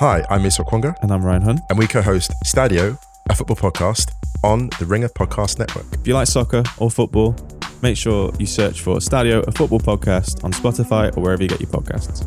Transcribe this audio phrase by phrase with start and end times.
[0.00, 1.60] Hi, I'm Musa Okwonga, And I'm Ryan Hunt.
[1.68, 2.98] and we co host Stadio,
[3.30, 4.10] a football podcast
[4.42, 5.86] on the Ringer Podcast Network.
[5.92, 7.36] If you like soccer or football,
[7.82, 11.60] make sure you search for Stadio, a football podcast on Spotify or wherever you get
[11.60, 12.26] your podcasts.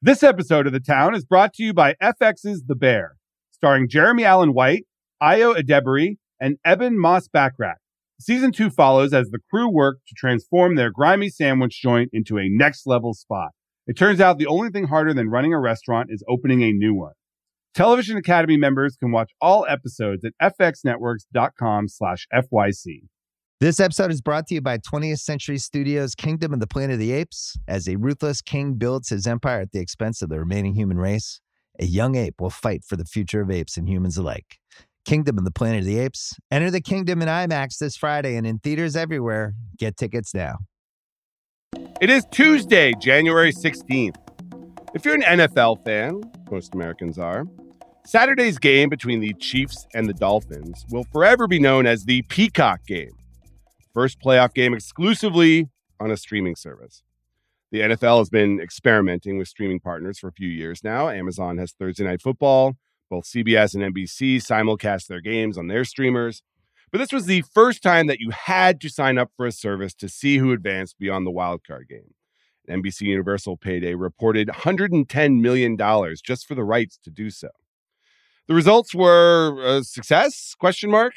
[0.00, 3.14] This episode of The Town is brought to you by FX's The Bear,
[3.52, 4.86] starring Jeremy Allen White,
[5.22, 7.76] Ayo Edebiri, and Ebon Moss Bachrach.
[8.20, 12.48] Season two follows as the crew work to transform their grimy sandwich joint into a
[12.48, 13.50] next level spot.
[13.86, 16.94] It turns out the only thing harder than running a restaurant is opening a new
[16.94, 17.14] one.
[17.74, 23.08] Television Academy members can watch all episodes at fxnetworks.com slash FYC.
[23.60, 26.98] This episode is brought to you by 20th Century Studios' Kingdom of the Planet of
[27.00, 27.56] the Apes.
[27.66, 31.40] As a ruthless king builds his empire at the expense of the remaining human race,
[31.80, 34.58] a young ape will fight for the future of apes and humans alike.
[35.04, 36.38] Kingdom of the Planet of the Apes.
[36.50, 39.54] Enter the kingdom in IMAX this Friday and in theaters everywhere.
[39.78, 40.58] Get tickets now.
[42.02, 44.16] It is Tuesday, January 16th.
[44.92, 47.46] If you're an NFL fan, most Americans are,
[48.04, 52.84] Saturday's game between the Chiefs and the Dolphins will forever be known as the Peacock
[52.86, 53.12] game.
[53.94, 55.68] First playoff game exclusively
[56.00, 57.04] on a streaming service.
[57.70, 61.08] The NFL has been experimenting with streaming partners for a few years now.
[61.08, 62.74] Amazon has Thursday Night Football.
[63.08, 66.42] Both CBS and NBC simulcast their games on their streamers.
[66.92, 69.94] But this was the first time that you had to sign up for a service
[69.94, 72.14] to see who advanced beyond the wildcard game.
[72.68, 75.76] NBC Universal paid a reported $110 million
[76.22, 77.48] just for the rights to do so.
[78.46, 80.54] The results were a success?
[80.58, 81.14] Question mark.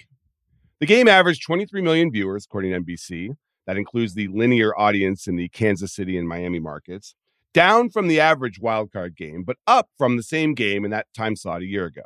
[0.80, 3.36] The game averaged 23 million viewers, according to NBC.
[3.68, 7.16] That includes the linear audience in the Kansas City and Miami markets,
[7.54, 11.36] down from the average wildcard game, but up from the same game in that time
[11.36, 12.04] slot a year ago.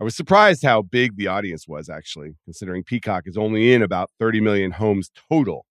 [0.00, 4.10] I was surprised how big the audience was, actually, considering Peacock is only in about
[4.18, 5.66] 30 million homes total.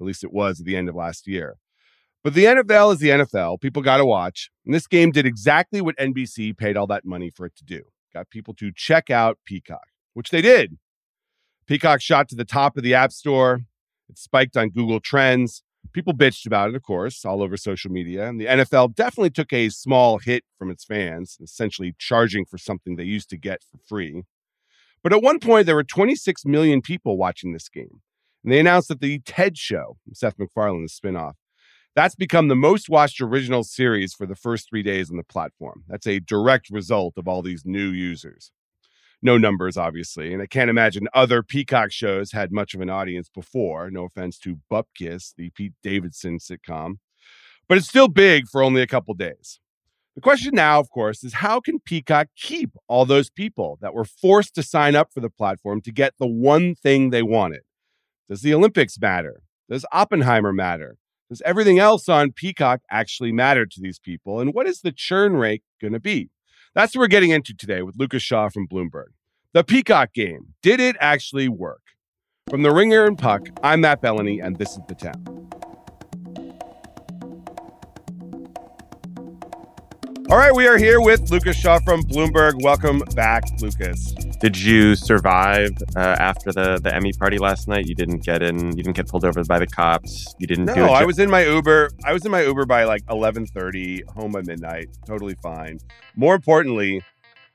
[0.00, 1.56] At least it was at the end of last year.
[2.24, 3.60] But the NFL is the NFL.
[3.60, 4.50] People got to watch.
[4.64, 7.82] And this game did exactly what NBC paid all that money for it to do
[8.12, 10.78] got people to check out Peacock, which they did.
[11.66, 13.60] Peacock shot to the top of the App Store.
[14.08, 15.62] It spiked on Google Trends.
[15.98, 18.28] People bitched about it, of course, all over social media.
[18.28, 22.94] And the NFL definitely took a small hit from its fans, essentially charging for something
[22.94, 24.22] they used to get for free.
[25.02, 28.00] But at one point, there were 26 million people watching this game.
[28.44, 31.32] And they announced that the TED Show, Seth MacFarlane's spinoff,
[31.96, 35.82] that's become the most watched original series for the first three days on the platform.
[35.88, 38.52] That's a direct result of all these new users.
[39.20, 43.28] No numbers, obviously, and I can't imagine other Peacock shows had much of an audience
[43.28, 43.90] before.
[43.90, 46.98] No offense to Bupkis, the Pete Davidson sitcom,
[47.68, 49.58] but it's still big for only a couple days.
[50.14, 54.04] The question now, of course, is how can Peacock keep all those people that were
[54.04, 57.62] forced to sign up for the platform to get the one thing they wanted?
[58.28, 59.42] Does the Olympics matter?
[59.70, 60.96] Does Oppenheimer matter?
[61.28, 64.40] Does everything else on Peacock actually matter to these people?
[64.40, 66.30] And what is the churn rate going to be?
[66.74, 69.08] That's what we're getting into today with Lucas Shaw from Bloomberg.
[69.52, 70.54] The Peacock game.
[70.62, 71.82] Did it actually work?
[72.50, 75.50] From the Ringer and Puck, I'm Matt Belloni, and this is The Town.
[80.30, 82.62] All right, we are here with Lucas Shaw from Bloomberg.
[82.62, 84.12] Welcome back, Lucas.
[84.40, 87.86] Did you survive uh, after the, the Emmy party last night?
[87.86, 88.76] You didn't get in.
[88.76, 90.34] You didn't get pulled over by the cops.
[90.38, 90.66] You didn't.
[90.66, 91.90] do No, a I jo- was in my Uber.
[92.04, 94.90] I was in my Uber by like eleven thirty, home by midnight.
[95.06, 95.78] Totally fine.
[96.14, 97.02] More importantly,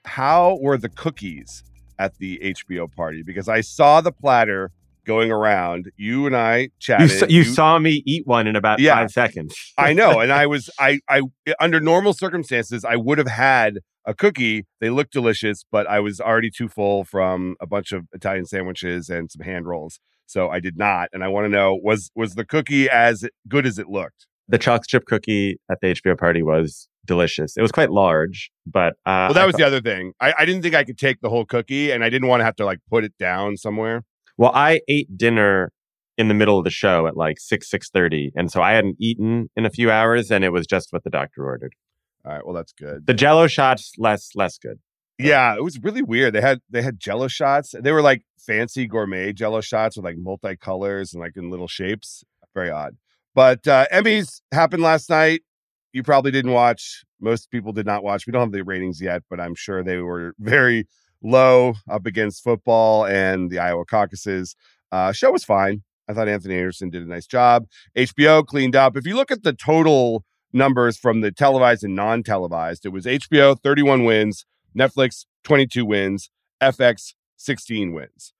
[0.05, 1.63] how were the cookies
[1.99, 3.21] at the HBO party?
[3.21, 4.71] Because I saw the platter
[5.05, 5.91] going around.
[5.97, 7.11] You and I You, chatted.
[7.11, 8.95] s- you saw me eat one in about Yeah.
[8.95, 9.55] five seconds.
[9.77, 11.21] I know, and I was I I
[11.59, 14.65] under normal circumstances I would have had a cookie.
[14.81, 19.09] They looked delicious, but I was already too full from a bunch of Italian sandwiches
[19.09, 19.99] and some hand rolls.
[20.25, 21.09] So I did not.
[21.13, 24.27] And I want to know was was the cookie as good as it looked?
[24.49, 27.55] the chocolate chip cookie at the HBO party was delicious.
[27.55, 30.11] It was quite large, but uh, Well, that was thought- the other thing.
[30.19, 32.43] I, I didn't think I could take the whole cookie, and I didn't want to
[32.45, 34.03] have to like put it down somewhere.
[34.37, 35.71] Well, I ate dinner
[36.17, 38.97] in the middle of the show at like six six thirty, and so I hadn't
[38.99, 41.73] eaten in a few hours, and it was just what the doctor ordered.
[42.25, 43.05] All right, well that's good.
[43.05, 44.79] The Jello shots less less good.
[45.19, 46.33] Yeah, it was really weird.
[46.33, 47.73] They had they had Jello shots.
[47.79, 52.23] They were like fancy gourmet Jello shots with like multicolors and like in little shapes.
[52.53, 52.97] Very odd.
[53.35, 55.41] But uh, Emmys happened last night.
[55.91, 57.03] You probably didn't watch.
[57.19, 58.27] Most people did not watch.
[58.27, 60.87] We don't have the ratings yet, but I'm sure they were very
[61.23, 64.55] low up against football and the Iowa caucuses.
[64.91, 65.83] Uh, show was fine.
[66.07, 67.65] I thought Anthony Anderson did a nice job.
[67.97, 68.97] HBO cleaned up.
[68.97, 73.57] If you look at the total numbers from the televised and non-televised, it was HBO
[73.59, 74.45] 31 wins,
[74.77, 76.29] Netflix 22 wins,
[76.61, 78.33] FX 16 wins.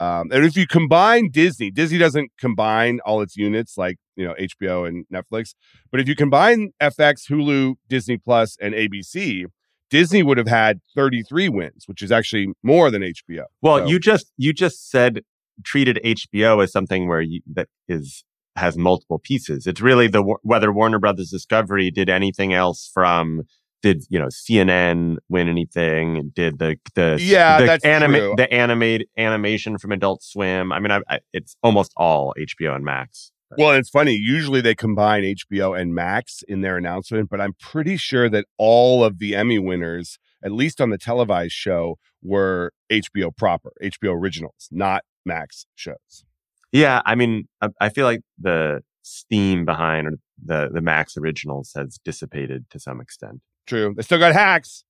[0.00, 4.34] Um, and if you combine Disney, Disney doesn't combine all its units like you know
[4.34, 5.54] HBO and Netflix,
[5.90, 9.46] but if you combine FX, Hulu, Disney Plus, and ABC,
[9.90, 13.44] Disney would have had 33 wins, which is actually more than HBO.
[13.62, 15.22] Well, So- you just you just said
[15.64, 18.24] treated HBO as something where you, that is
[18.56, 19.66] has multiple pieces.
[19.66, 23.42] It's really the whether Warner Brothers Discovery did anything else from
[23.82, 26.32] did you know CNN win anything?
[26.34, 28.34] Did the the Yeah, the that's true.
[28.36, 30.72] the animate animation from Adult Swim?
[30.72, 33.30] I mean, I, I, it's almost all HBO and Max.
[33.56, 34.14] Well, it's funny.
[34.14, 39.02] Usually they combine HBO and Max in their announcement, but I'm pretty sure that all
[39.04, 44.68] of the Emmy winners, at least on the televised show, were HBO proper, HBO originals,
[44.70, 46.24] not Max shows.
[46.72, 51.98] Yeah, I mean, I, I feel like the steam behind the the Max originals has
[52.04, 53.40] dissipated to some extent.
[53.66, 53.94] True.
[53.96, 54.84] They still got hacks.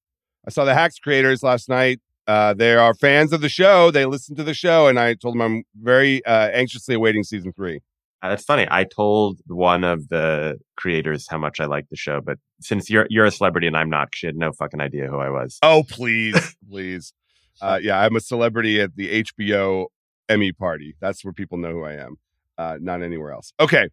[0.47, 2.01] I saw the hacks creators last night.
[2.27, 3.91] Uh, they are fans of the show.
[3.91, 7.53] They listen to the show, and I told them I'm very uh, anxiously awaiting season
[7.53, 7.81] three.
[8.21, 8.67] Uh, That's funny.
[8.71, 13.07] I told one of the creators how much I liked the show, but since you're
[13.11, 15.59] you're a celebrity and I'm not, she had no fucking idea who I was.
[15.63, 17.13] Oh, please, please.
[17.61, 19.87] Uh, yeah, I'm a celebrity at the HBO
[20.29, 20.97] Emmy party.
[21.01, 22.17] That's where people know who I am,
[22.57, 23.53] uh, not anywhere else.
[23.61, 23.89] Okay,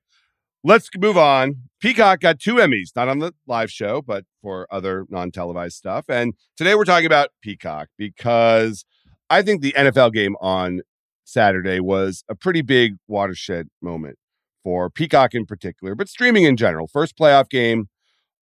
[0.63, 1.56] let's move on.
[1.80, 6.06] Peacock got two Emmys, not on the live show, but for other non televised stuff.
[6.10, 8.86] And today we're talking about Peacock because
[9.30, 10.81] I think the NFL game on
[11.25, 14.18] Saturday was a pretty big watershed moment
[14.63, 16.88] for Peacock in particular, but streaming in general.
[16.88, 17.89] First playoff game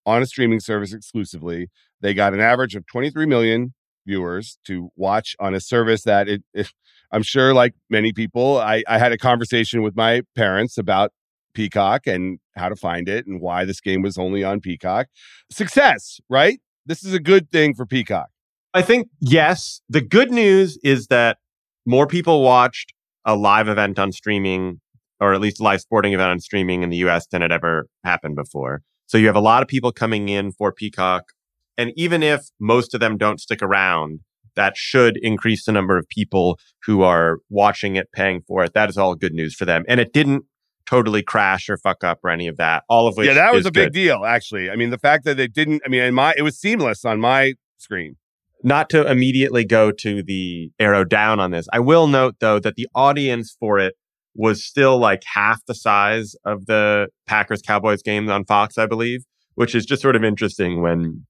[0.06, 1.70] on a streaming service exclusively.
[2.02, 3.74] They got an average of 23 million
[4.06, 6.72] viewers to watch on a service that it, it
[7.12, 11.12] I'm sure like many people, I, I had a conversation with my parents about
[11.54, 15.08] Peacock and how to find it and why this game was only on Peacock.
[15.52, 16.60] Success, right?
[16.88, 18.30] This is a good thing for Peacock.
[18.74, 19.82] I think yes.
[19.88, 21.38] The good news is that
[21.86, 22.94] more people watched
[23.26, 24.80] a live event on streaming,
[25.20, 27.28] or at least a live sporting event on streaming in the U.S.
[27.32, 28.82] than had ever happened before.
[29.06, 31.24] So you have a lot of people coming in for Peacock,
[31.78, 34.20] and even if most of them don't stick around,
[34.56, 38.74] that should increase the number of people who are watching it, paying for it.
[38.74, 40.44] That is all good news for them, and it didn't
[40.86, 42.84] totally crash or fuck up or any of that.
[42.90, 43.94] All of which yeah, that was a big good.
[43.94, 44.70] deal, actually.
[44.70, 47.54] I mean, the fact that it didn't, I mean, my, it was seamless on my
[47.78, 48.18] screen.
[48.64, 51.68] Not to immediately go to the arrow down on this.
[51.74, 53.96] I will note though that the audience for it
[54.36, 59.26] was still like half the size of the Packers Cowboys games on Fox, I believe,
[59.56, 61.26] which is just sort of interesting when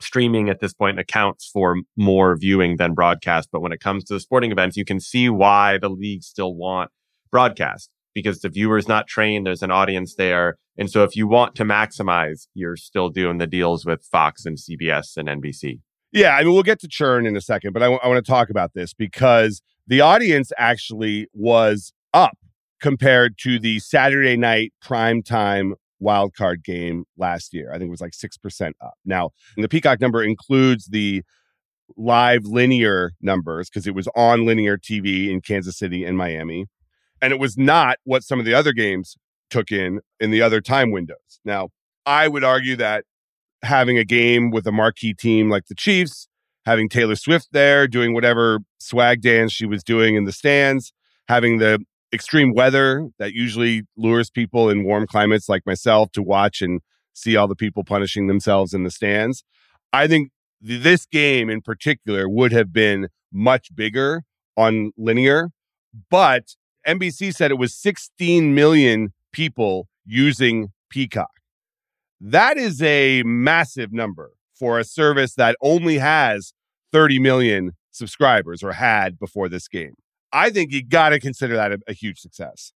[0.00, 3.48] streaming at this point accounts for more viewing than broadcast.
[3.52, 6.54] But when it comes to the sporting events, you can see why the leagues still
[6.54, 6.90] want
[7.30, 9.46] broadcast because the viewer's not trained.
[9.46, 10.56] There's an audience there.
[10.76, 14.58] And so if you want to maximize, you're still doing the deals with Fox and
[14.58, 15.80] CBS and NBC.
[16.12, 18.50] Yeah, I mean, we'll get to churn in a second, but I want to talk
[18.50, 22.36] about this because the audience actually was up
[22.80, 27.70] compared to the Saturday night primetime wild card game last year.
[27.72, 28.94] I think it was like 6% up.
[29.06, 31.22] Now, the Peacock number includes the
[31.96, 36.66] live linear numbers because it was on linear TV in Kansas City and Miami.
[37.22, 39.16] And it was not what some of the other games
[39.48, 41.40] took in in the other time windows.
[41.44, 41.68] Now,
[42.04, 43.04] I would argue that
[43.62, 46.28] having a game with a marquee team like the Chiefs,
[46.66, 50.92] having Taylor Swift there doing whatever swag dance she was doing in the stands,
[51.28, 51.78] having the
[52.12, 56.80] extreme weather that usually lures people in warm climates like myself to watch and
[57.14, 59.44] see all the people punishing themselves in the stands.
[59.92, 60.30] I think
[60.66, 64.24] th- this game in particular would have been much bigger
[64.56, 65.50] on linear,
[66.10, 66.54] but
[66.86, 71.30] NBC said it was 16 million people using Peacock.
[72.24, 76.52] That is a massive number for a service that only has
[76.92, 79.94] 30 million subscribers or had before this game.
[80.32, 82.72] I think you got to consider that a, a huge success.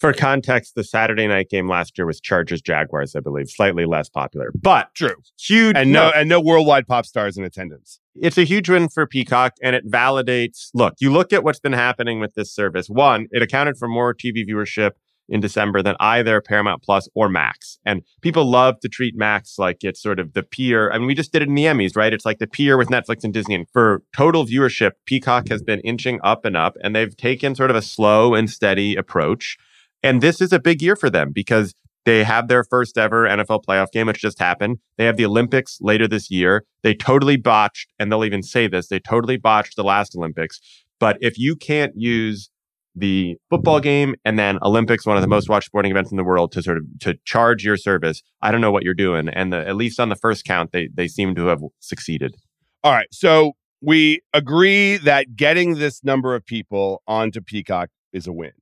[0.00, 4.10] For context, the Saturday night game last year was Chargers Jaguars, I believe, slightly less
[4.10, 5.16] popular, but True.
[5.38, 5.76] huge.
[5.76, 8.00] And no, and no worldwide pop stars in attendance.
[8.14, 10.68] it's a huge win for Peacock and it validates.
[10.74, 12.88] Look, you look at what's been happening with this service.
[12.88, 14.92] One, it accounted for more TV viewership
[15.30, 17.78] in December than either Paramount Plus or Max.
[17.84, 20.90] And people love to treat Max like it's sort of the peer.
[20.90, 22.12] I mean, we just did it in the Emmys, right?
[22.12, 23.54] It's like the peer with Netflix and Disney.
[23.54, 27.70] And for total viewership, Peacock has been inching up and up, and they've taken sort
[27.70, 29.56] of a slow and steady approach.
[30.02, 31.74] And this is a big year for them because
[32.06, 34.78] they have their first ever NFL playoff game, which just happened.
[34.96, 36.64] They have the Olympics later this year.
[36.82, 40.60] They totally botched, and they'll even say this, they totally botched the last Olympics.
[40.98, 42.50] But if you can't use
[42.94, 46.24] the football game and then Olympics, one of the most watched sporting events in the
[46.24, 49.28] world, to sort of to charge your service, I don't know what you're doing.
[49.28, 52.34] And the, at least on the first count, they they seem to have succeeded.
[52.82, 53.08] All right.
[53.12, 58.52] So we agree that getting this number of people onto Peacock is a win,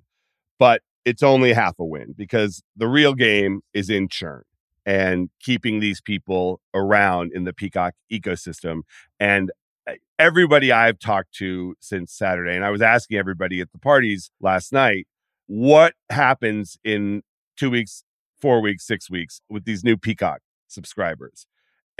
[0.59, 4.43] but it's only half a win because the real game is in churn
[4.85, 8.81] and keeping these people around in the Peacock ecosystem.
[9.19, 9.51] And
[10.19, 14.73] everybody I've talked to since Saturday, and I was asking everybody at the parties last
[14.73, 15.07] night,
[15.47, 17.23] what happens in
[17.57, 18.05] two weeks,
[18.41, 21.47] four weeks, six weeks with these new Peacock subscribers?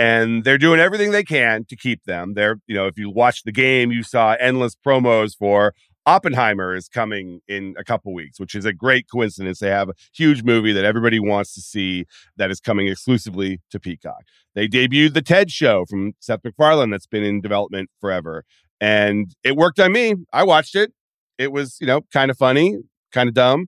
[0.01, 2.35] And they're doing everything they can to keep them.
[2.35, 5.75] They're, you know, if you watch the game, you saw endless promos for
[6.09, 9.59] Oppenheimer is coming in a couple weeks, which is a great coincidence.
[9.59, 12.07] They have a huge movie that everybody wants to see
[12.39, 14.23] that is coming exclusively to Peacock.
[14.55, 18.45] They debuted the TED show from Seth MacFarlane that's been in development forever.
[18.81, 20.15] And it worked on me.
[20.33, 20.95] I watched it.
[21.37, 22.79] It was, you know, kind of funny,
[23.13, 23.67] kind of dumb.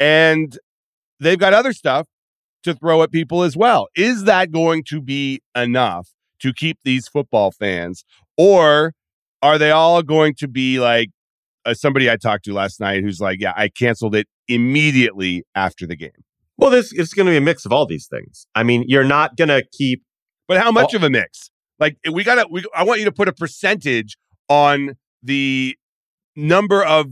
[0.00, 0.58] And
[1.20, 2.08] they've got other stuff
[2.62, 3.88] to throw at people as well.
[3.94, 6.08] Is that going to be enough
[6.40, 8.06] to keep these football fans?
[8.38, 8.94] Or
[9.42, 11.10] are they all going to be like,
[11.64, 15.86] uh, somebody I talked to last night who's like, yeah, I canceled it immediately after
[15.86, 16.10] the game.
[16.56, 18.46] Well, this is going to be a mix of all these things.
[18.54, 20.02] I mean, you're not going to keep.
[20.46, 21.50] But how much of a mix?
[21.80, 22.46] Like we got to.
[22.50, 24.16] We I want you to put a percentage
[24.48, 25.76] on the
[26.36, 27.06] number of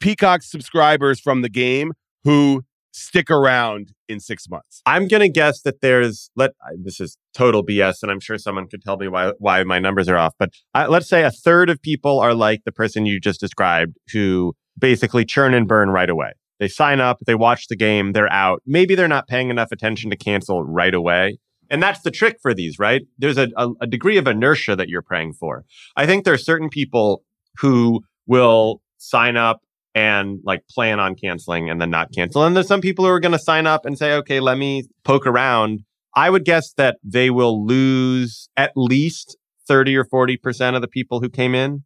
[0.00, 1.92] Peacock subscribers from the game
[2.24, 2.62] who
[2.94, 4.80] stick around in six months.
[4.86, 8.68] I'm going to guess that there's let this is total BS, and I'm sure someone
[8.68, 10.34] could tell me why why my numbers are off.
[10.38, 13.96] But I, let's say a third of people are like the person you just described,
[14.12, 16.32] who basically churn and burn right away.
[16.60, 18.62] They sign up, they watch the game, they're out.
[18.64, 21.38] Maybe they're not paying enough attention to cancel right away.
[21.70, 23.02] And that's the trick for these, right?
[23.18, 25.64] There's a, a, a degree of inertia that you're praying for.
[25.96, 27.24] I think there are certain people
[27.58, 29.60] who will sign up
[29.94, 32.44] and like plan on canceling and then not cancel.
[32.44, 34.84] And there's some people who are going to sign up and say, okay, let me
[35.04, 35.80] poke around.
[36.16, 39.36] I would guess that they will lose at least
[39.68, 41.84] 30 or 40% of the people who came in.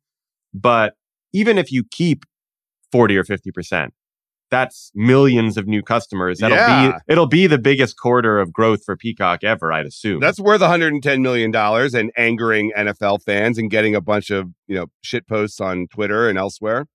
[0.54, 0.94] But
[1.32, 2.24] even if you keep
[2.92, 3.90] 40 or 50%,
[4.50, 6.38] that's millions of new customers.
[6.38, 6.92] That'll Yeah.
[6.92, 10.20] be it'll be the biggest quarter of growth for Peacock ever, I'd assume.
[10.20, 14.74] That's worth 110 million dollars and angering NFL fans and getting a bunch of you
[14.76, 16.86] know shit posts on Twitter and elsewhere.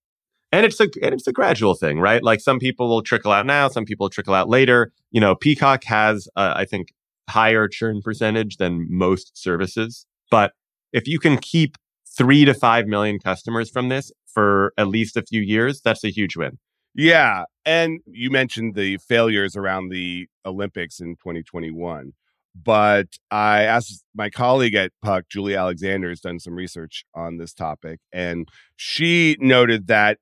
[0.53, 2.24] And it's a and it's a gradual thing, right?
[2.24, 4.91] Like some people will trickle out now, some people trickle out later.
[5.10, 6.89] You know, Peacock has, uh, I think,
[7.27, 10.05] higher churn percentage than most services.
[10.29, 10.51] But
[10.91, 11.75] if you can keep
[12.15, 16.10] three to five million customers from this for at least a few years, that's a
[16.12, 16.60] huge win.
[16.93, 17.45] Yeah.
[17.65, 22.13] And you mentioned the failures around the Olympics in 2021.
[22.55, 27.55] But I asked my colleague at Puck, Julia Alexander, has done some research on this
[27.55, 28.01] topic.
[28.12, 30.19] And she noted that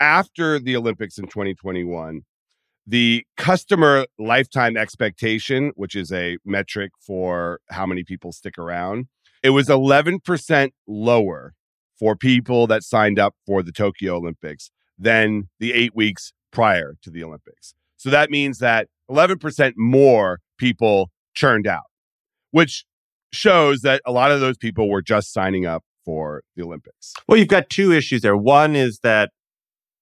[0.00, 2.22] after the Olympics in 2021,
[2.86, 9.06] the customer lifetime expectation, which is a metric for how many people stick around,
[9.42, 11.52] it was 11% lower
[11.98, 17.10] for people that signed up for the Tokyo Olympics than the eight weeks prior to
[17.10, 17.74] the Olympics.
[17.96, 21.84] So that means that 11% more people churned out,
[22.52, 22.84] which
[23.32, 27.12] shows that a lot of those people were just signing up for the Olympics.
[27.26, 28.36] Well, you've got two issues there.
[28.36, 29.30] One is that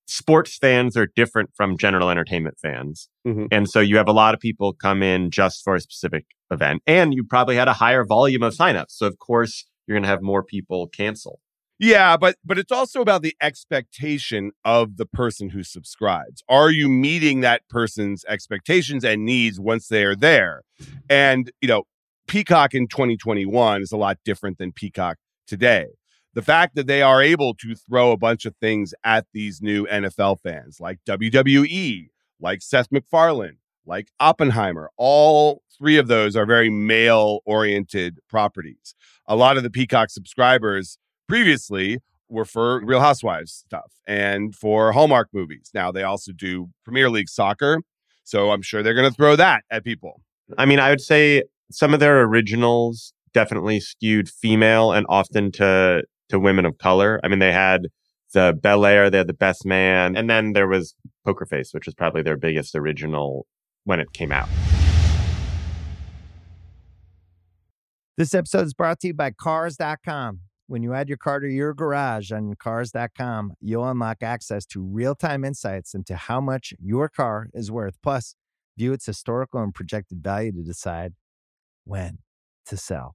[0.07, 3.09] sports fans are different from general entertainment fans.
[3.27, 3.49] Mhm.
[3.51, 6.83] And so you have a lot of people come in just for a specific event.
[6.87, 8.91] And you probably had a higher volume of signups.
[8.91, 11.41] So, of course, you're going to have more people cancel.
[11.79, 16.43] Yeah, but but it's also about the expectation of the person who subscribes.
[16.49, 20.63] Are you meeting that person's expectations and needs once they are there?
[21.11, 21.83] And you know,
[22.29, 25.89] Peacock in 2021 is a lot different than Peacock today.
[26.37, 29.87] The fact that they are able to throw a bunch of things at these new
[29.87, 36.69] NFL fans, like WWE, like Seth MacFarlane, like Oppenheimer, all three of those are very
[36.69, 38.95] male oriented properties.
[39.27, 45.31] A lot of the Peacock subscribers previously were for Real Housewives stuff and for Hallmark
[45.33, 45.71] movies.
[45.73, 47.81] Now they also do Premier League soccer.
[48.25, 50.21] So I'm sure they're going to throw that at people.
[50.59, 56.03] I mean, I would say some of their originals definitely skewed female and often to
[56.29, 57.21] to women of color.
[57.23, 57.89] I mean, they had
[58.33, 61.87] the Bel Air, they had the Best Man, and then there was Poker Face, which
[61.87, 63.47] was probably their biggest original
[63.85, 64.49] when it came out.
[68.17, 70.41] This episode is brought to you by Cars.com.
[70.69, 75.15] When you add your car to your garage on Cars.com, you'll unlock access to real
[75.15, 77.97] time insights into how much your car is worth.
[78.03, 78.35] Plus,
[78.77, 81.13] view its historical and projected value to decide
[81.85, 82.19] when
[82.67, 83.15] to sell.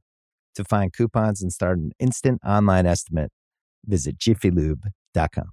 [0.55, 3.31] To find coupons and start an instant online estimate,
[3.85, 5.51] visit jiffylube.com.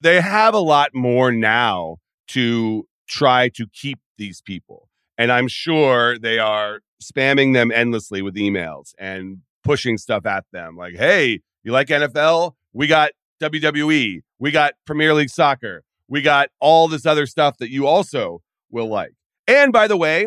[0.00, 1.96] They have a lot more now
[2.28, 4.88] to try to keep these people.
[5.16, 10.76] And I'm sure they are spamming them endlessly with emails and pushing stuff at them
[10.76, 12.52] like, hey, you like NFL?
[12.72, 13.10] We got
[13.42, 14.20] WWE.
[14.38, 15.82] We got Premier League soccer.
[16.08, 19.12] We got all this other stuff that you also will like.
[19.46, 20.26] And by the way,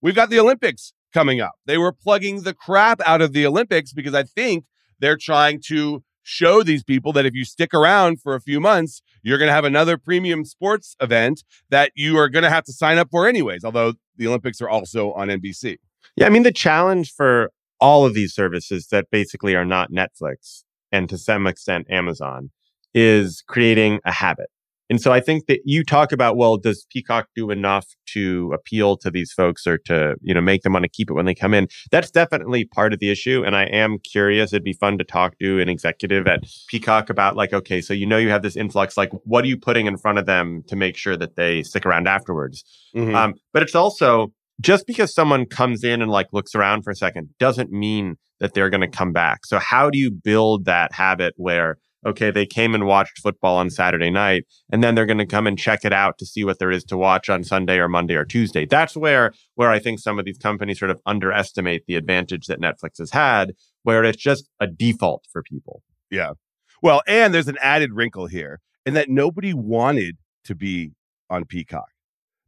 [0.00, 1.52] we've got the Olympics coming up.
[1.66, 4.64] They were plugging the crap out of the Olympics because I think
[4.98, 9.02] they're trying to show these people that if you stick around for a few months,
[9.22, 12.72] you're going to have another premium sports event that you are going to have to
[12.72, 15.78] sign up for anyways, although the Olympics are also on NBC.
[16.16, 17.50] Yeah, I mean, the challenge for
[17.80, 22.50] all of these services that basically are not Netflix and to some extent Amazon
[22.94, 24.50] is creating a habit.
[24.90, 28.96] And so I think that you talk about, well, does Peacock do enough to appeal
[28.98, 31.34] to these folks or to, you know, make them want to keep it when they
[31.34, 31.68] come in?
[31.92, 33.44] That's definitely part of the issue.
[33.46, 34.52] And I am curious.
[34.52, 38.04] It'd be fun to talk to an executive at Peacock about like, okay, so you
[38.04, 40.74] know you have this influx, like what are you putting in front of them to
[40.74, 42.64] make sure that they stick around afterwards?
[42.94, 43.14] Mm-hmm.
[43.14, 46.96] Um, but it's also just because someone comes in and like looks around for a
[46.96, 49.46] second doesn't mean that they're going to come back.
[49.46, 53.70] So how do you build that habit where okay, they came and watched football on
[53.70, 56.58] Saturday night, and then they're going to come and check it out to see what
[56.58, 58.66] there is to watch on Sunday or Monday or Tuesday.
[58.66, 62.60] That's where where I think some of these companies sort of underestimate the advantage that
[62.60, 63.52] Netflix has had,
[63.82, 65.82] where it's just a default for people.
[66.10, 66.32] Yeah.
[66.82, 70.92] Well, and there's an added wrinkle here and that nobody wanted to be
[71.28, 71.90] on Peacock.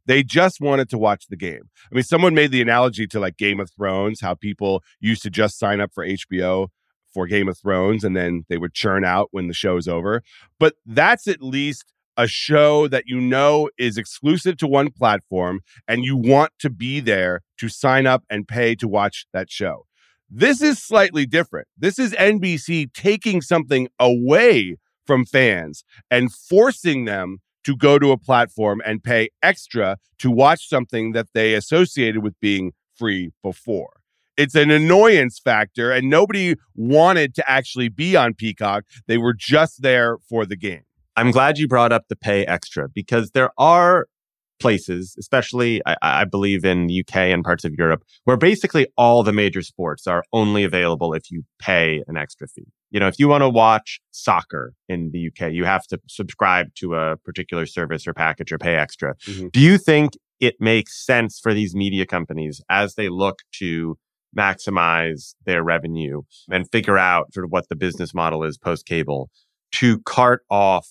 [0.05, 1.69] They just wanted to watch the game.
[1.91, 5.29] I mean, someone made the analogy to like Game of Thrones, how people used to
[5.29, 6.67] just sign up for HBO
[7.13, 10.23] for Game of Thrones and then they would churn out when the show's over.
[10.59, 16.03] But that's at least a show that you know is exclusive to one platform and
[16.03, 19.85] you want to be there to sign up and pay to watch that show.
[20.29, 21.67] This is slightly different.
[21.77, 28.17] This is NBC taking something away from fans and forcing them to go to a
[28.17, 34.02] platform and pay extra to watch something that they associated with being free before
[34.37, 38.83] it's an annoyance factor and nobody wanted to actually be on Peacock.
[39.07, 40.83] They were just there for the game.
[41.15, 44.07] I'm glad you brought up the pay extra because there are
[44.59, 49.21] places, especially I, I, believe in the UK and parts of Europe, where basically all
[49.21, 52.71] the major sports are only available if you pay an extra fee.
[52.89, 56.73] You know, if you want to watch soccer in the UK, you have to subscribe
[56.75, 59.15] to a particular service or package or pay extra.
[59.27, 59.47] Mm-hmm.
[59.49, 63.97] Do you think it makes sense for these media companies as they look to
[64.37, 69.29] maximize their revenue and figure out sort of what the business model is post cable
[69.71, 70.87] to cart off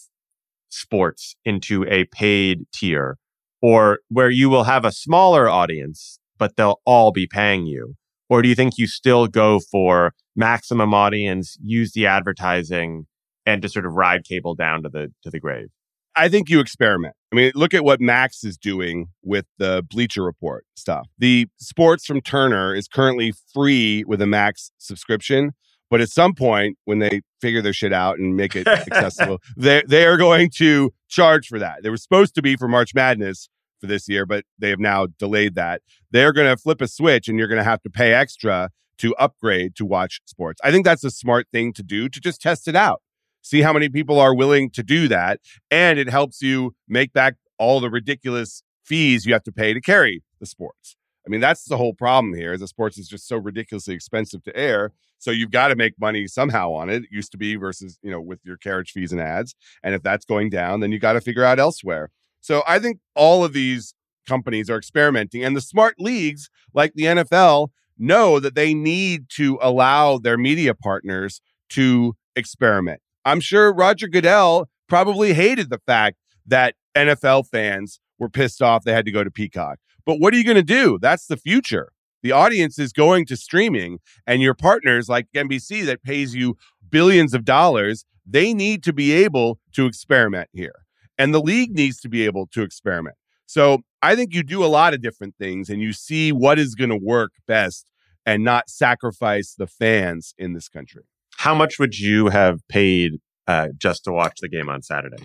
[0.69, 3.19] sports into a paid tier
[3.61, 7.95] or where you will have a smaller audience, but they'll all be paying you?
[8.29, 13.07] Or do you think you still go for maximum audience, use the advertising
[13.47, 15.69] and just sort of ride cable down to the, to the grave?
[16.15, 17.15] I think you experiment.
[17.33, 21.09] I mean, look at what Max is doing with the Bleacher Report stuff.
[21.19, 25.53] The sports from Turner is currently free with a Max subscription,
[25.91, 29.83] but at some point when they figure their shit out and make it accessible, they
[29.89, 31.83] they are going to charge for that.
[31.83, 33.49] They were supposed to be for March Madness
[33.81, 35.83] for this year, but they have now delayed that.
[36.11, 39.15] They're going to flip a switch and you're going to have to pay extra to
[39.17, 40.61] upgrade to watch sports.
[40.63, 43.03] I think that's a smart thing to do to just test it out
[43.43, 45.41] see how many people are willing to do that.
[45.71, 49.81] And it helps you make back all the ridiculous fees you have to pay to
[49.81, 50.97] carry the sports.
[51.27, 54.57] I mean, that's the whole problem here the sports is just so ridiculously expensive to
[54.57, 54.93] air.
[55.19, 57.05] So you've got to make money somehow on it.
[57.05, 59.55] It used to be versus, you know, with your carriage fees and ads.
[59.85, 62.11] And if that's going down, then you got to figure out elsewhere.
[62.41, 63.95] So I think all of these
[64.27, 69.59] companies are experimenting and the smart leagues like the NFL know that they need to
[69.63, 73.01] allow their media partners to experiment.
[73.25, 78.93] I'm sure Roger Goodell probably hated the fact that NFL fans were pissed off they
[78.93, 79.79] had to go to Peacock.
[80.05, 80.99] But what are you going to do?
[81.01, 81.93] That's the future.
[82.23, 86.57] The audience is going to streaming, and your partners like NBC that pays you
[86.89, 90.85] billions of dollars, they need to be able to experiment here.
[91.19, 93.17] And the league needs to be able to experiment.
[93.47, 96.75] So I think you do a lot of different things and you see what is
[96.75, 97.91] going to work best
[98.25, 101.03] and not sacrifice the fans in this country.
[101.43, 103.15] How much would you have paid
[103.49, 105.25] uh, just to watch the game on Saturday?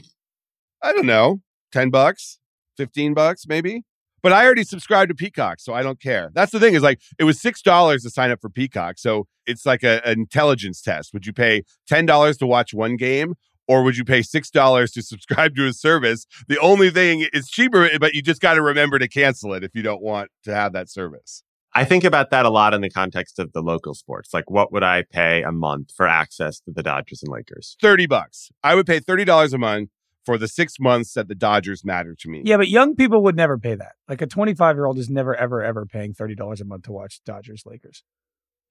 [0.81, 1.41] I don't know,
[1.73, 2.39] 10 bucks,
[2.77, 3.83] 15 bucks, maybe.
[4.23, 6.31] But I already subscribed to Peacock, so I don't care.
[6.33, 9.27] That's the thing is like it was six dollars to sign up for Peacock, so
[9.45, 11.13] it's like a, an intelligence test.
[11.13, 13.35] Would you pay ten dollars to watch one game,
[13.67, 16.25] or would you pay six dollars to subscribe to a service?
[16.47, 19.75] The only thing is cheaper, but you just got to remember to cancel it if
[19.75, 21.43] you don't want to have that service.
[21.77, 24.33] I think about that a lot in the context of the local sports.
[24.33, 27.77] Like, what would I pay a month for access to the Dodgers and Lakers?
[27.83, 28.49] 30 bucks.
[28.63, 29.91] I would pay $30 a month
[30.25, 32.41] for the six months that the Dodgers matter to me.
[32.43, 33.91] Yeah, but young people would never pay that.
[34.09, 37.21] Like a 25 year old is never, ever, ever paying $30 a month to watch
[37.23, 38.03] Dodgers Lakers.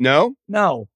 [0.01, 0.35] No?
[0.49, 0.89] No.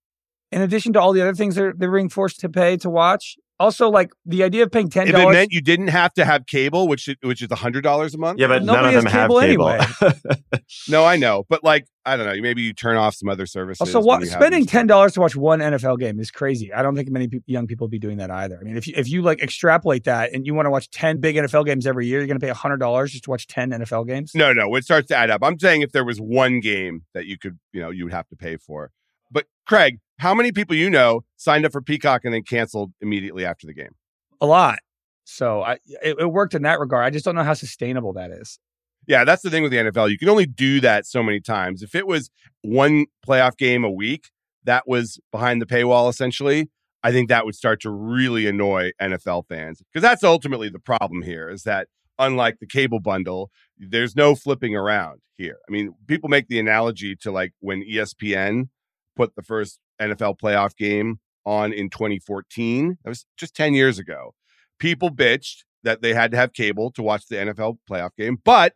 [0.51, 3.37] In addition to all the other things they're, they're being forced to pay to watch,
[3.61, 5.37] also, like the idea of paying ten If dollars.
[5.37, 8.41] it meant you didn't have to have cable, which which is hundred dollars a month.
[8.41, 10.61] Yeah, but Nobody none of them has have cable cable.
[10.89, 12.41] No, I know, but like I don't know.
[12.41, 13.81] Maybe you turn off some other services.
[13.81, 16.31] Also, when what, you have spending these- ten dollars to watch one NFL game is
[16.31, 16.73] crazy.
[16.73, 18.59] I don't think many peop young people would be doing that either.
[18.61, 21.19] I mean, if you, if you like extrapolate that and you want to watch ten
[21.21, 23.71] big NFL games every year, you're going to pay hundred dollars just to watch ten
[23.71, 24.33] NFL games.
[24.35, 25.43] No, no, it starts to add up.
[25.43, 28.29] I'm saying if there was one game that you could, you know, you would have
[28.29, 28.91] to pay for.
[29.31, 33.45] But Craig, how many people you know signed up for Peacock and then canceled immediately
[33.45, 33.95] after the game?
[34.41, 34.79] a lot.
[35.25, 37.05] So I it, it worked in that regard.
[37.05, 38.59] I just don't know how sustainable that is.
[39.07, 40.11] Yeah, that's the thing with the NFL.
[40.11, 41.83] You can only do that so many times.
[41.83, 42.31] If it was
[42.63, 44.31] one playoff game a week,
[44.65, 46.71] that was behind the paywall essentially.
[47.03, 51.23] I think that would start to really annoy NFL fans because that's ultimately the problem
[51.23, 55.59] here is that unlike the cable bundle, there's no flipping around here.
[55.67, 58.69] I mean, people make the analogy to like when ESPN
[59.17, 62.99] put the first NFL playoff game on in 2014.
[63.03, 64.35] That was just 10 years ago.
[64.79, 68.75] People bitched that they had to have cable to watch the NFL playoff game, but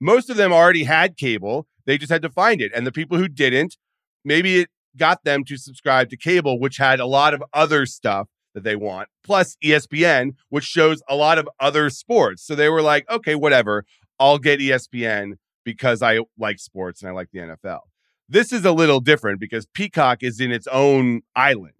[0.00, 1.66] most of them already had cable.
[1.86, 2.72] They just had to find it.
[2.74, 3.76] And the people who didn't,
[4.24, 8.28] maybe it got them to subscribe to cable, which had a lot of other stuff
[8.54, 12.46] that they want, plus ESPN, which shows a lot of other sports.
[12.46, 13.84] So they were like, okay, whatever,
[14.18, 17.80] I'll get ESPN because I like sports and I like the NFL.
[18.28, 21.72] This is a little different because Peacock is in its own island.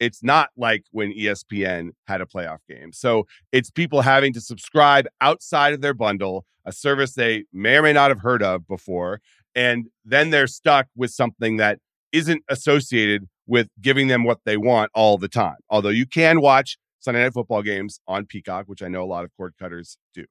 [0.00, 2.92] It's not like when ESPN had a playoff game.
[2.92, 7.82] So it's people having to subscribe outside of their bundle, a service they may or
[7.82, 9.20] may not have heard of before.
[9.54, 11.78] And then they're stuck with something that
[12.12, 15.56] isn't associated with giving them what they want all the time.
[15.70, 19.24] Although you can watch Sunday night football games on Peacock, which I know a lot
[19.24, 20.24] of cord cutters do.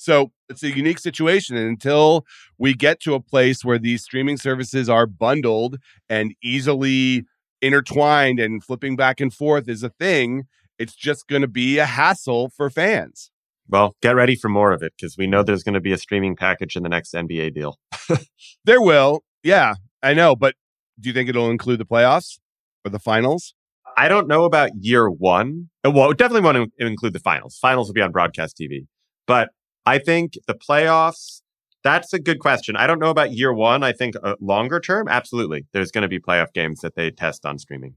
[0.00, 1.58] So it's a unique situation.
[1.58, 2.24] And until
[2.56, 5.76] we get to a place where these streaming services are bundled
[6.08, 7.26] and easily
[7.60, 10.44] intertwined and flipping back and forth is a thing,
[10.78, 13.30] it's just going to be a hassle for fans.
[13.68, 15.98] Well, get ready for more of it because we know there's going to be a
[15.98, 17.78] streaming package in the next NBA deal.
[18.64, 19.22] There will.
[19.42, 20.34] Yeah, I know.
[20.34, 20.54] But
[20.98, 22.38] do you think it'll include the playoffs
[22.84, 23.54] or the finals?
[23.96, 25.70] I don't know about year one.
[25.84, 27.58] Well, it definitely want to include the finals.
[27.60, 28.86] Finals will be on broadcast TV.
[29.26, 29.50] But
[29.86, 31.42] I think the playoffs,
[31.82, 32.76] that's a good question.
[32.76, 33.82] I don't know about year one.
[33.82, 35.66] I think uh, longer term, absolutely.
[35.72, 37.94] There's going to be playoff games that they test on streaming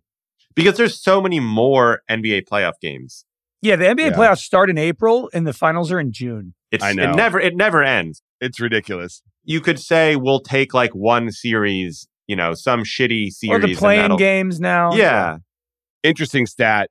[0.56, 3.26] because there's so many more NBA playoff games.
[3.62, 4.18] Yeah, the NBA Yeah.
[4.18, 6.54] playoffs start in April and the finals are in June.
[6.72, 7.12] It's, I know.
[7.12, 8.22] It never, it never ends.
[8.42, 9.22] It's ridiculous.
[9.44, 13.50] You could say we'll take like one series, you know, some shitty series.
[13.50, 14.94] or the playing games now.
[14.94, 15.38] Yeah.
[16.04, 16.90] Interesting stat.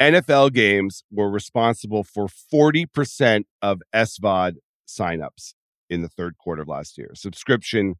[0.00, 4.54] NFL games were responsible for 40% of SVOD
[4.88, 5.54] signups
[5.90, 7.10] in the third quarter of last year.
[7.14, 7.96] Subscription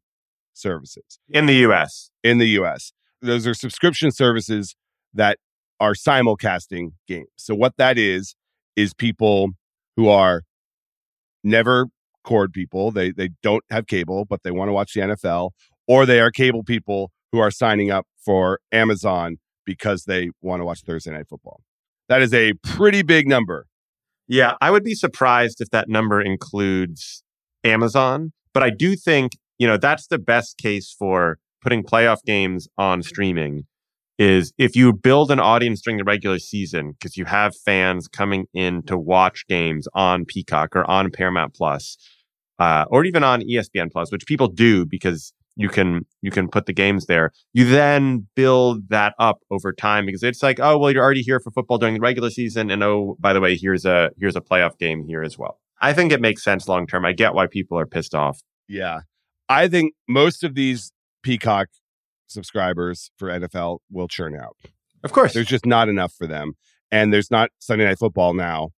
[0.53, 1.19] services.
[1.29, 2.09] In the US.
[2.23, 2.91] in the US.
[3.21, 4.75] Those are subscription services
[5.13, 5.37] that
[5.79, 7.29] are simulcasting games.
[7.37, 8.35] So what that is
[8.75, 9.49] is people
[9.95, 10.43] who are
[11.43, 11.87] never
[12.23, 12.91] cord people.
[12.91, 15.51] They they don't have cable, but they want to watch the NFL,
[15.87, 20.65] or they are cable people who are signing up for Amazon because they want to
[20.65, 21.61] watch Thursday night football.
[22.11, 23.67] That is a pretty big number.
[24.27, 27.23] Yeah, I would be surprised if that number includes
[27.63, 32.67] Amazon, but I do think, you know, that's the best case for putting playoff games
[32.77, 33.63] on streaming
[34.19, 38.47] is if you build an audience during the regular season because you have fans coming
[38.53, 41.95] in to watch games on Peacock or on Paramount Plus,
[42.59, 46.65] uh, or even on ESPN Plus, which people do because you can you can put
[46.65, 47.31] the games there.
[47.53, 51.39] You then build that up over time because it's like, oh well, you're already here
[51.39, 54.41] for football during the regular season, and oh by the way, here's a here's a
[54.41, 55.59] playoff game here as well.
[55.81, 57.05] I think it makes sense long term.
[57.05, 58.41] I get why people are pissed off.
[58.67, 59.01] Yeah.
[59.49, 61.67] I think most of these Peacock
[62.27, 64.55] subscribers for NFL will churn out.
[65.03, 65.33] Of course.
[65.33, 66.53] There's just not enough for them.
[66.91, 68.69] And there's not Sunday Night Football now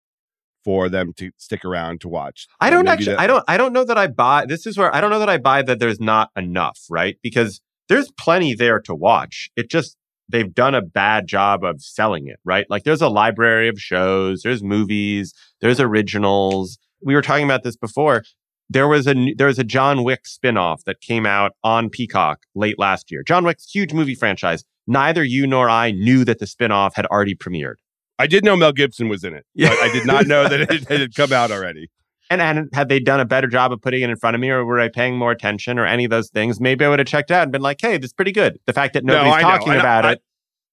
[0.65, 2.47] for them to stick around to watch.
[2.61, 4.95] I don't actually that- I don't I don't know that I buy this is where
[4.95, 7.17] I don't know that I buy that there's not enough, right?
[7.23, 9.51] Because there's plenty there to watch.
[9.57, 9.97] It just
[10.29, 12.67] they've done a bad job of selling it, right?
[12.71, 16.79] Like there's a library of shows, there's movies, there's originals.
[17.03, 18.23] We were talking about this before.
[18.71, 22.79] There was a there was a John Wick spin-off that came out on Peacock late
[22.79, 23.23] last year.
[23.23, 24.65] John Wick's huge movie franchise.
[24.87, 27.77] Neither you nor I knew that the spin-off had already premiered.
[28.23, 29.71] I did know Mel Gibson was in it, Yeah.
[29.71, 31.91] but I did not know that it, it had come out already.
[32.31, 34.49] And, and had they done a better job of putting it in front of me,
[34.51, 36.61] or were I paying more attention, or any of those things?
[36.61, 38.73] Maybe I would have checked out and been like, "Hey, this is pretty good." The
[38.73, 39.51] fact that nobody's know.
[39.51, 40.23] talking about I- it,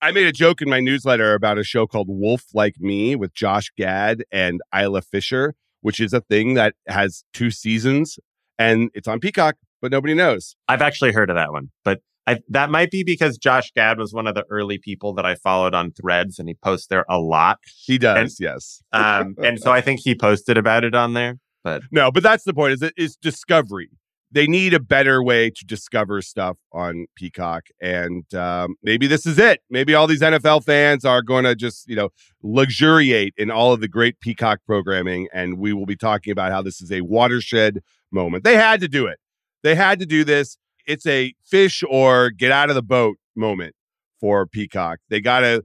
[0.01, 3.33] I made a joke in my newsletter about a show called Wolf Like Me with
[3.33, 8.17] Josh Gad and Isla Fisher, which is a thing that has two seasons
[8.57, 10.55] and it's on Peacock, but nobody knows.
[10.69, 14.13] I've actually heard of that one, but I, that might be because Josh Gad was
[14.13, 17.19] one of the early people that I followed on Threads, and he posts there a
[17.19, 17.57] lot.
[17.85, 18.83] He does, yes.
[18.91, 21.39] Um, and so I think he posted about it on there.
[21.63, 22.73] But no, but that's the point.
[22.73, 23.89] Is it is discovery.
[24.31, 29.39] They need a better way to discover stuff on Peacock, and um, maybe this is
[29.39, 29.61] it.
[29.71, 32.09] Maybe all these NFL fans are going to just you know
[32.43, 36.61] luxuriate in all of the great Peacock programming, and we will be talking about how
[36.61, 38.43] this is a watershed moment.
[38.43, 39.19] They had to do it.
[39.63, 40.57] They had to do this.
[40.89, 43.75] It's a fish or get out of the boat moment
[44.19, 44.97] for Peacock.
[45.09, 45.63] They got to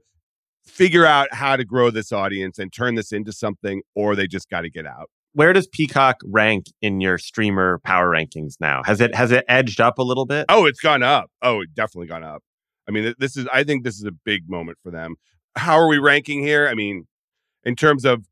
[0.63, 4.49] figure out how to grow this audience and turn this into something, or they just
[4.51, 5.09] got to get out.
[5.33, 8.83] Where does Peacock rank in your streamer power rankings now?
[8.85, 10.45] Has it has it edged up a little bit?
[10.47, 11.31] Oh, it's gone up.
[11.41, 12.43] Oh, it definitely gone up.
[12.87, 13.47] I mean, this is.
[13.51, 15.15] I think this is a big moment for them.
[15.55, 16.67] How are we ranking here?
[16.67, 17.07] I mean,
[17.63, 18.25] in terms of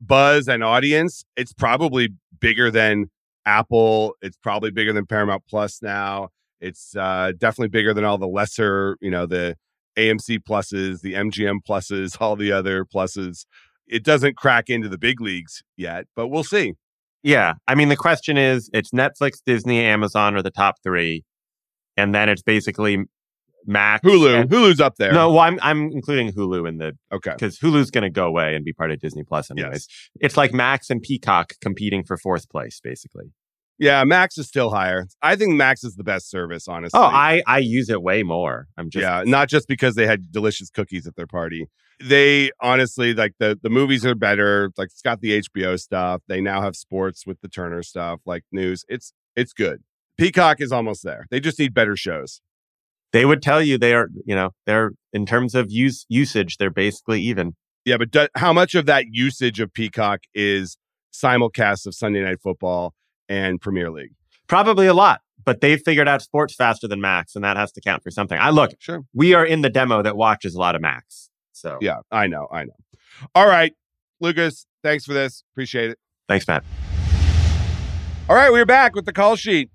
[0.00, 2.08] buzz and audience, it's probably
[2.40, 3.11] bigger than
[3.46, 4.14] Apple.
[4.22, 6.28] It's probably bigger than Paramount Plus now.
[6.60, 9.56] It's uh, definitely bigger than all the lesser, you know, the
[9.96, 13.46] AMC pluses, the MGM pluses, all the other pluses.
[13.86, 16.74] It doesn't crack into the big leagues yet, but we'll see.
[17.22, 17.54] Yeah.
[17.68, 21.24] I mean, the question is it's Netflix, Disney, Amazon are the top three.
[21.96, 23.04] And then it's basically
[23.66, 24.04] Max.
[24.06, 25.12] Hulu, and- Hulu's up there.
[25.12, 27.32] no, well, I'm, I'm including Hulu in the, okay.
[27.32, 29.86] because Hulu's going to go away and be part of Disney Plus anyways.
[30.20, 33.32] It's like Max and Peacock competing for fourth place, basically.
[33.78, 35.08] Yeah, Max is still higher.
[35.22, 36.98] I think Max is the best service, honestly.
[37.00, 38.68] Oh, I, I use it way more.
[38.76, 41.66] I'm just, yeah, not just because they had delicious cookies at their party.
[42.00, 44.70] They honestly like the the movies are better.
[44.76, 46.22] Like it's got the HBO stuff.
[46.26, 48.84] They now have sports with the Turner stuff, like news.
[48.88, 49.82] It's it's good.
[50.18, 51.26] Peacock is almost there.
[51.30, 52.40] They just need better shows.
[53.12, 56.70] They would tell you they are, you know, they're in terms of use usage, they're
[56.70, 57.54] basically even.
[57.84, 60.76] Yeah, but do, how much of that usage of Peacock is
[61.12, 62.94] simulcast of Sunday Night Football
[63.28, 64.12] and Premier League?
[64.46, 67.80] Probably a lot, but they've figured out sports faster than Max, and that has to
[67.80, 68.38] count for something.
[68.38, 69.02] I look, Sure.
[69.12, 71.28] we are in the demo that watches a lot of Max.
[71.52, 72.76] So Yeah, I know, I know.
[73.34, 73.72] All right,
[74.20, 75.42] Lucas, thanks for this.
[75.52, 75.98] Appreciate it.
[76.28, 76.64] thanks, Matt.
[78.28, 79.70] All right, we're back with the call sheet.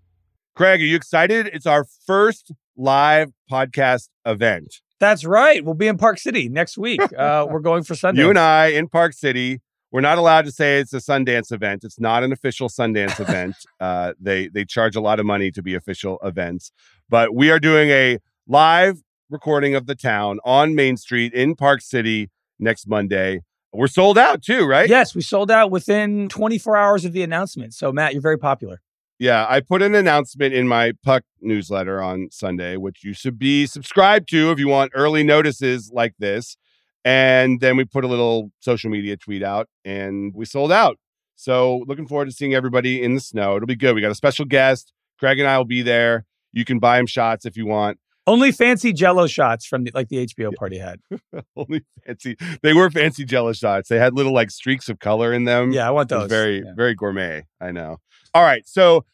[0.56, 1.48] Craig, are you excited?
[1.54, 4.76] It's our first live podcast event.
[5.00, 5.64] That's right.
[5.64, 7.02] We'll be in Park City next week.
[7.18, 8.22] Uh, we're going for Sunday.
[8.22, 9.60] You and I in Park City.
[9.92, 11.84] We're not allowed to say it's a Sundance event.
[11.84, 13.56] It's not an official Sundance event.
[13.80, 16.72] Uh, they they charge a lot of money to be official events,
[17.10, 21.82] but we are doing a live recording of the town on Main Street in Park
[21.82, 23.42] City next Monday.
[23.74, 24.90] We're sold out too, right?
[24.90, 27.74] Yes, we sold out within 24 hours of the announcement.
[27.74, 28.82] So, Matt, you're very popular.
[29.20, 33.66] Yeah, I put an announcement in my Puck newsletter on Sunday, which you should be
[33.66, 36.56] subscribed to if you want early notices like this.
[37.04, 41.00] And then we put a little social media tweet out and we sold out.
[41.36, 43.56] So looking forward to seeing everybody in the snow.
[43.56, 43.96] It'll be good.
[43.96, 44.94] We got a special guest.
[45.18, 46.26] Craig and I will be there.
[46.54, 47.98] You can buy him shots if you want.
[48.28, 51.00] Only fancy jello shots from the, like the HBO party had.
[51.56, 52.36] Only fancy.
[52.62, 53.88] They were fancy jello shots.
[53.90, 55.72] They had little like streaks of color in them.
[55.72, 56.30] Yeah, I want It was those.
[56.30, 56.74] very, Yeah.
[56.76, 57.46] very gourmet.
[57.62, 57.98] I know.
[58.34, 58.68] All right.
[58.68, 59.06] So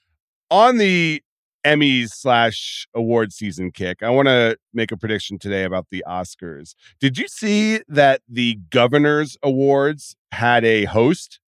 [0.49, 1.21] on the
[1.65, 6.73] Emmys slash award season kick, I want to make a prediction today about the Oscars.
[6.99, 11.39] Did you see that the Governors Awards had a host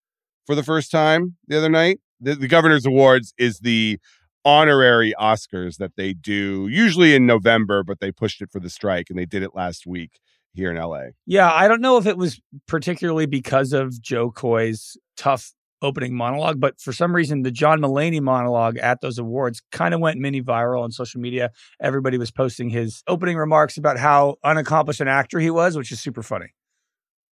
[0.45, 1.99] for the first time the other night?
[2.21, 3.99] The, the Governors Awards is the
[4.45, 9.09] honorary Oscars that they do usually in November, but they pushed it for the strike
[9.09, 10.19] and they did it last week
[10.53, 11.07] here in LA.
[11.25, 16.59] Yeah, I don't know if it was particularly because of Jo Koy's tough opening monologue,
[16.59, 20.41] but for some reason, the John Mulaney monologue at those awards kind of went mini
[20.41, 21.51] viral on social media.
[21.81, 25.99] Everybody was posting his opening remarks about how unaccomplished an actor he was, which is
[25.99, 26.53] super funny.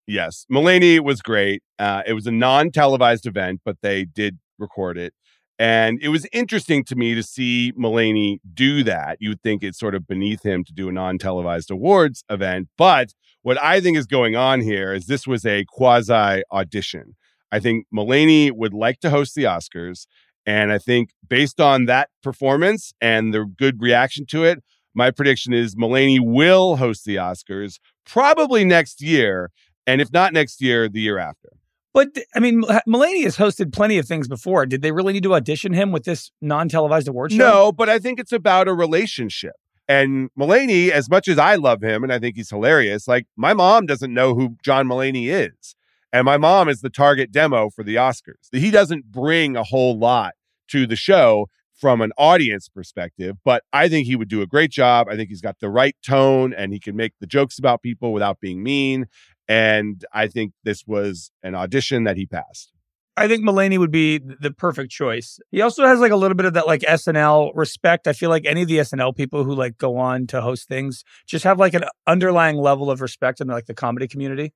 [0.06, 1.64] Yes, Mulaney was great.
[1.80, 5.14] Uh, it was a non-televised event, but they did record it,
[5.60, 9.18] And it was interesting to me to see Mulaney do that.
[9.20, 12.70] You would think it's sort of beneath him to do a non televised awards event.
[12.78, 13.14] But
[13.44, 17.16] what I think is going on here is this was a quasi audition.
[17.52, 20.08] I think Mulaney would like to host the Oscars.
[20.46, 24.64] And I think based on that performance and the good reaction to it,
[24.96, 29.52] my prediction is Mulaney will host the Oscars probably next year.
[29.86, 31.50] And if not next year, the year after.
[31.94, 34.66] But I mean, Mulaney has hosted plenty of things before.
[34.66, 37.38] Did they really need to audition him with this non-televised award show?
[37.38, 39.54] No, but I think it's about a relationship.
[39.88, 43.54] And Mulaney, as much as I love him and I think he's hilarious, like my
[43.54, 45.76] mom doesn't know who John Mulaney is.
[46.12, 48.50] And my mom is the target demo for the Oscars.
[48.52, 50.34] He doesn't bring a whole lot
[50.70, 54.72] to the show from an audience perspective, but I think he would do a great
[54.72, 55.08] job.
[55.10, 58.14] I think he's got the right tone and he can make the jokes about people
[58.14, 59.08] without being mean.
[59.48, 62.72] And I think this was an audition that he passed.
[63.16, 65.40] I think Mulaney would be the perfect choice.
[65.52, 68.08] He also has like a little bit of that like SNL respect.
[68.08, 71.04] I feel like any of the SNL people who like go on to host things
[71.28, 74.54] just have like an underlying level of respect in like the comedy community.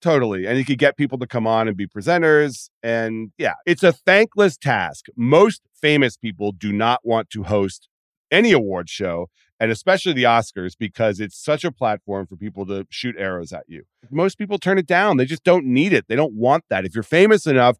[0.00, 0.46] Totally.
[0.46, 2.70] And he could get people to come on and be presenters.
[2.82, 5.06] And yeah, it's a thankless task.
[5.16, 7.87] Most famous people do not want to host
[8.30, 9.28] any award show
[9.60, 13.64] and especially the Oscars because it's such a platform for people to shoot arrows at
[13.66, 13.84] you.
[14.10, 15.16] Most people turn it down.
[15.16, 16.06] They just don't need it.
[16.08, 16.84] They don't want that.
[16.84, 17.76] If you're famous enough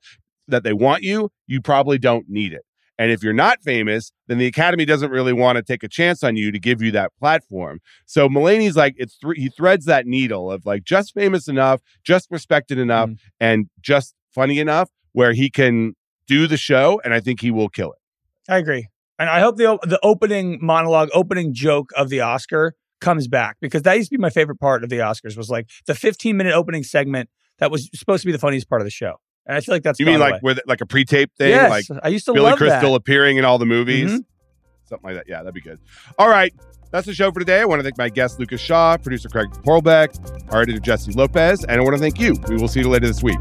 [0.49, 2.65] that they want you, you probably don't need it.
[3.01, 6.25] And if you're not famous, then the Academy doesn't really want to take a chance
[6.25, 7.79] on you to give you that platform.
[8.07, 12.27] So Mulaney's like, it's th- he threads that needle of like just famous enough, just
[12.29, 13.19] respected enough, mm.
[13.39, 15.95] and just funny enough where he can
[16.27, 17.01] do the show.
[17.05, 17.99] And I think he will kill it.
[18.53, 18.89] I agree.
[19.19, 23.83] And I hope the the opening monologue, opening joke of the Oscar comes back because
[23.83, 26.53] that used to be my favorite part of the Oscars was like the 15 minute
[26.53, 27.29] opening segment
[27.59, 29.17] that was supposed to be the funniest part of the show.
[29.47, 30.41] And I feel like that's you mean like away.
[30.43, 32.97] with like a pre-tape thing, yes, like I used to Billy Crystal that.
[32.97, 34.21] appearing in all the movies, mm-hmm.
[34.85, 35.25] something like that.
[35.29, 35.79] Yeah, that'd be good.
[36.19, 36.53] All right,
[36.91, 37.61] that's the show for today.
[37.61, 41.65] I want to thank my guest Lucas Shaw, producer Craig Horlbeck, our editor Jessie Lopez,
[41.65, 42.35] and I want to thank you.
[42.49, 43.41] We will see you later this week.